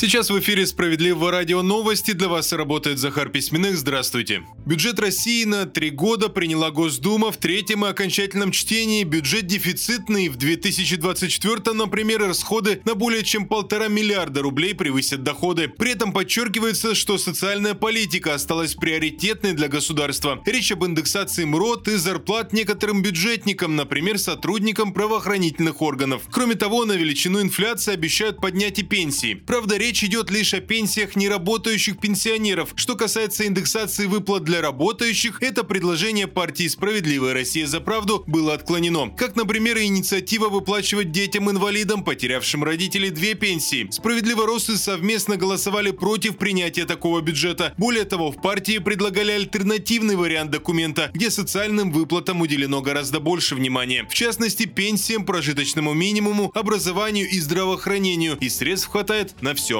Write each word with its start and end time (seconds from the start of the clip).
Сейчас 0.00 0.30
в 0.30 0.38
эфире 0.40 0.66
«Справедливого 0.66 1.30
радио 1.30 1.60
новости». 1.60 2.12
Для 2.12 2.28
вас 2.28 2.54
работает 2.54 2.98
Захар 2.98 3.28
Письменных. 3.28 3.76
Здравствуйте. 3.76 4.44
Бюджет 4.64 4.98
России 4.98 5.44
на 5.44 5.66
три 5.66 5.90
года 5.90 6.30
приняла 6.30 6.70
Госдума 6.70 7.30
в 7.30 7.36
третьем 7.36 7.84
и 7.84 7.88
окончательном 7.90 8.50
чтении. 8.50 9.04
Бюджет 9.04 9.44
дефицитный. 9.46 10.30
В 10.30 10.36
2024, 10.36 11.74
например, 11.74 12.20
расходы 12.20 12.80
на 12.86 12.94
более 12.94 13.22
чем 13.24 13.46
полтора 13.46 13.88
миллиарда 13.88 14.40
рублей 14.40 14.74
превысят 14.74 15.22
доходы. 15.22 15.68
При 15.68 15.92
этом 15.92 16.14
подчеркивается, 16.14 16.94
что 16.94 17.18
социальная 17.18 17.74
политика 17.74 18.32
осталась 18.32 18.74
приоритетной 18.74 19.52
для 19.52 19.68
государства. 19.68 20.42
Речь 20.46 20.72
об 20.72 20.82
индексации 20.86 21.44
МРОТ 21.44 21.88
и 21.88 21.96
зарплат 21.96 22.54
некоторым 22.54 23.02
бюджетникам, 23.02 23.76
например, 23.76 24.18
сотрудникам 24.18 24.94
правоохранительных 24.94 25.82
органов. 25.82 26.22
Кроме 26.30 26.54
того, 26.54 26.86
на 26.86 26.92
величину 26.92 27.42
инфляции 27.42 27.92
обещают 27.92 28.40
поднять 28.40 28.78
и 28.78 28.82
пенсии. 28.82 29.34
Правда, 29.34 29.76
речь 29.76 29.89
речь 29.90 30.04
идет 30.04 30.30
лишь 30.30 30.54
о 30.54 30.60
пенсиях 30.60 31.16
неработающих 31.16 31.98
пенсионеров. 31.98 32.74
Что 32.76 32.94
касается 32.94 33.44
индексации 33.44 34.06
выплат 34.06 34.44
для 34.44 34.60
работающих, 34.60 35.42
это 35.42 35.64
предложение 35.64 36.28
партии 36.28 36.68
«Справедливая 36.68 37.34
Россия 37.34 37.66
за 37.66 37.80
правду» 37.80 38.22
было 38.28 38.54
отклонено. 38.54 39.10
Как, 39.10 39.34
например, 39.34 39.78
инициатива 39.78 40.48
выплачивать 40.48 41.10
детям-инвалидам, 41.10 42.04
потерявшим 42.04 42.62
родителей, 42.62 43.10
две 43.10 43.34
пенсии. 43.34 43.88
Справедливоросы 43.90 44.76
совместно 44.76 45.36
голосовали 45.36 45.90
против 45.90 46.36
принятия 46.36 46.84
такого 46.84 47.20
бюджета. 47.20 47.74
Более 47.76 48.04
того, 48.04 48.30
в 48.30 48.40
партии 48.40 48.78
предлагали 48.78 49.32
альтернативный 49.32 50.14
вариант 50.14 50.52
документа, 50.52 51.10
где 51.12 51.32
социальным 51.32 51.90
выплатам 51.90 52.42
уделено 52.42 52.80
гораздо 52.80 53.18
больше 53.18 53.56
внимания. 53.56 54.06
В 54.08 54.14
частности, 54.14 54.66
пенсиям, 54.66 55.26
прожиточному 55.26 55.94
минимуму, 55.94 56.52
образованию 56.54 57.28
и 57.28 57.40
здравоохранению. 57.40 58.38
И 58.40 58.48
средств 58.48 58.88
хватает 58.88 59.34
на 59.42 59.56
все. 59.56 59.79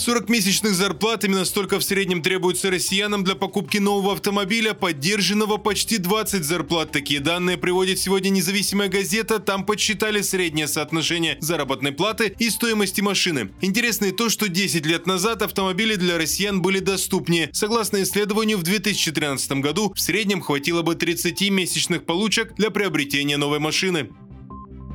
40 0.00 0.30
месячных 0.30 0.74
зарплат 0.74 1.24
именно 1.24 1.44
столько 1.44 1.78
в 1.78 1.84
среднем 1.84 2.22
требуется 2.22 2.70
россиянам 2.70 3.22
для 3.22 3.34
покупки 3.34 3.76
нового 3.76 4.14
автомобиля, 4.14 4.72
поддержанного 4.72 5.58
почти 5.58 5.98
20 5.98 6.42
зарплат. 6.42 6.90
Такие 6.90 7.20
данные 7.20 7.58
приводит 7.58 7.98
сегодня 7.98 8.30
независимая 8.30 8.88
газета. 8.88 9.40
Там 9.40 9.66
подсчитали 9.66 10.22
среднее 10.22 10.68
соотношение 10.68 11.36
заработной 11.40 11.92
платы 11.92 12.34
и 12.38 12.48
стоимости 12.48 13.02
машины. 13.02 13.50
Интересно 13.60 14.06
и 14.06 14.12
то, 14.12 14.30
что 14.30 14.48
10 14.48 14.86
лет 14.86 15.06
назад 15.06 15.42
автомобили 15.42 15.96
для 15.96 16.16
россиян 16.16 16.62
были 16.62 16.78
доступнее. 16.78 17.50
Согласно 17.52 18.02
исследованию, 18.02 18.56
в 18.56 18.62
2013 18.62 19.52
году 19.60 19.92
в 19.94 20.00
среднем 20.00 20.40
хватило 20.40 20.80
бы 20.80 20.94
30 20.94 21.50
месячных 21.50 22.06
получек 22.06 22.54
для 22.56 22.70
приобретения 22.70 23.36
новой 23.36 23.58
машины. 23.58 24.08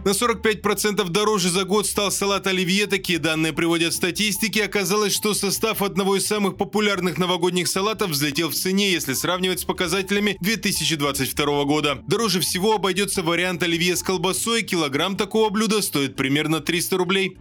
На 0.06 0.12
45% 0.12 1.10
дороже 1.10 1.50
за 1.50 1.64
год 1.64 1.88
стал 1.88 2.12
салат 2.12 2.46
оливье. 2.46 2.86
Такие 2.86 3.18
данные 3.18 3.54
приводят 3.54 3.92
статистики. 3.92 4.60
Оказалось, 4.60 5.16
что 5.16 5.34
состав 5.34 5.82
одного 5.82 6.18
из 6.18 6.28
самых 6.28 6.58
популярных 6.58 7.18
новогодних 7.18 7.68
салатов 7.68 8.12
взлетел 8.12 8.50
в 8.50 8.54
цене, 8.54 8.92
если 8.92 9.14
сравнивать 9.14 9.62
с 9.62 9.66
показателями 9.66 10.38
2022 10.42 11.64
года. 11.64 12.04
Дороже 12.06 12.40
всего 12.42 12.76
обойдется 12.76 13.24
вариант 13.24 13.64
оливье 13.64 13.96
с 13.96 14.04
колбасой. 14.04 14.62
Килограмм 14.62 15.18
такого 15.18 15.50
блюда 15.50 15.82
стоит 15.82 16.16
примерно 16.16 16.60
300 16.60 16.98
рублей. 16.98 17.40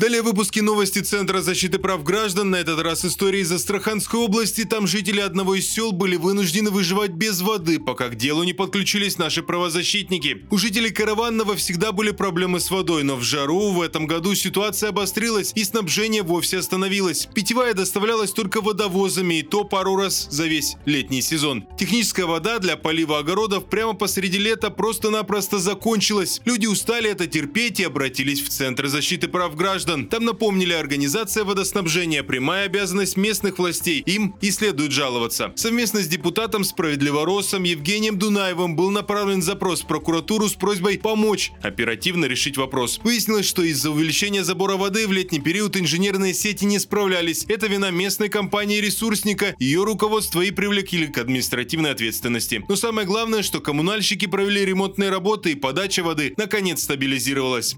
Далее 0.00 0.22
выпуски 0.22 0.60
новости 0.60 1.00
Центра 1.00 1.42
защиты 1.42 1.78
прав 1.78 2.02
граждан. 2.04 2.48
На 2.48 2.56
этот 2.56 2.80
раз 2.80 3.04
истории 3.04 3.40
из 3.40 3.52
Астраханской 3.52 4.18
области. 4.18 4.64
Там 4.64 4.86
жители 4.86 5.20
одного 5.20 5.56
из 5.56 5.68
сел 5.68 5.92
были 5.92 6.16
вынуждены 6.16 6.70
выживать 6.70 7.10
без 7.10 7.42
воды, 7.42 7.78
пока 7.78 8.08
к 8.08 8.14
делу 8.14 8.42
не 8.42 8.54
подключились 8.54 9.18
наши 9.18 9.42
правозащитники. 9.42 10.46
У 10.50 10.56
жителей 10.56 10.88
Караванного 10.88 11.54
всегда 11.54 11.92
были 11.92 12.12
проблемы 12.12 12.60
с 12.60 12.70
водой, 12.70 13.02
но 13.02 13.14
в 13.14 13.22
жару 13.22 13.72
в 13.72 13.82
этом 13.82 14.06
году 14.06 14.34
ситуация 14.34 14.88
обострилась 14.88 15.52
и 15.54 15.64
снабжение 15.64 16.22
вовсе 16.22 16.56
остановилось. 16.56 17.28
Питьевая 17.34 17.74
доставлялась 17.74 18.32
только 18.32 18.62
водовозами 18.62 19.40
и 19.40 19.42
то 19.42 19.64
пару 19.64 19.96
раз 19.96 20.28
за 20.30 20.46
весь 20.46 20.76
летний 20.86 21.20
сезон. 21.20 21.66
Техническая 21.78 22.24
вода 22.24 22.58
для 22.58 22.78
полива 22.78 23.18
огородов 23.18 23.66
прямо 23.66 23.92
посреди 23.92 24.38
лета 24.38 24.70
просто-напросто 24.70 25.58
закончилась. 25.58 26.40
Люди 26.46 26.64
устали 26.64 27.10
это 27.10 27.26
терпеть 27.26 27.80
и 27.80 27.84
обратились 27.84 28.40
в 28.40 28.48
Центр 28.48 28.86
защиты 28.86 29.28
прав 29.28 29.54
граждан 29.54 29.89
граждан. 29.90 30.06
Там 30.08 30.24
напомнили 30.24 30.72
организация 30.72 31.44
водоснабжения, 31.44 32.22
прямая 32.22 32.66
обязанность 32.66 33.16
местных 33.16 33.58
властей. 33.58 34.02
Им 34.06 34.34
и 34.40 34.50
следует 34.50 34.92
жаловаться. 34.92 35.52
Совместно 35.56 36.00
с 36.00 36.06
депутатом 36.06 36.64
Справедливоросом 36.64 37.64
Евгением 37.64 38.18
Дунаевым 38.18 38.76
был 38.76 38.90
направлен 38.90 39.42
запрос 39.42 39.82
в 39.82 39.86
прокуратуру 39.86 40.48
с 40.48 40.54
просьбой 40.54 40.98
помочь 40.98 41.52
оперативно 41.62 42.26
решить 42.26 42.56
вопрос. 42.56 43.00
Выяснилось, 43.02 43.46
что 43.46 43.62
из-за 43.62 43.90
увеличения 43.90 44.44
забора 44.44 44.76
воды 44.76 45.06
в 45.06 45.12
летний 45.12 45.40
период 45.40 45.76
инженерные 45.76 46.34
сети 46.34 46.64
не 46.64 46.78
справлялись. 46.78 47.44
Это 47.48 47.66
вина 47.66 47.90
местной 47.90 48.28
компании-ресурсника, 48.28 49.54
ее 49.58 49.84
руководство 49.84 50.40
и 50.42 50.50
привлекли 50.50 51.06
к 51.06 51.18
административной 51.18 51.90
ответственности. 51.90 52.64
Но 52.68 52.76
самое 52.76 53.06
главное, 53.06 53.42
что 53.42 53.60
коммунальщики 53.60 54.26
провели 54.26 54.64
ремонтные 54.64 55.10
работы 55.10 55.52
и 55.52 55.54
подача 55.54 56.02
воды 56.02 56.34
наконец 56.36 56.82
стабилизировалась. 56.82 57.76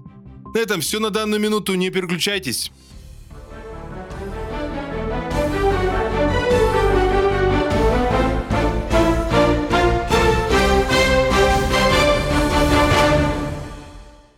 На 0.53 0.59
этом 0.59 0.81
все 0.81 0.99
на 0.99 1.09
данную 1.09 1.41
минуту. 1.41 1.73
Не 1.73 1.89
переключайтесь. 1.89 2.71